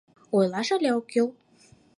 [0.37, 1.27] Ойлаш але ок кӱл?..